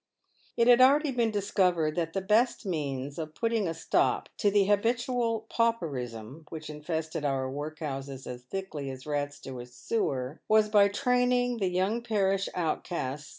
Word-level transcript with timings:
It 0.57 0.65
had 0.67 0.81
already 0.81 1.11
been 1.11 1.29
discovered 1.29 1.95
that 1.95 2.13
the 2.13 2.21
best 2.21 2.65
means 2.65 3.19
of 3.19 3.35
putting 3.35 3.67
a 3.67 3.73
stop 3.75 4.29
to 4.37 4.49
the 4.49 4.63
habitual 4.65 5.41
pauperism 5.47 6.47
which 6.49 6.71
infested 6.71 7.23
our 7.23 7.47
workhouses 7.47 8.25
as 8.25 8.41
thickly 8.41 8.89
as 8.89 9.05
rats 9.05 9.39
do 9.39 9.59
a 9.59 9.67
sewer, 9.67 10.41
was 10.47 10.69
by 10.69 10.87
training 10.87 11.57
the 11.59 11.69
young 11.69 12.01
parish 12.01 12.49
outcasts 12.55 12.87
48 12.89 12.97
PAVED 12.99 13.11
WITH 13.11 13.23
GOLD. 13.25 13.27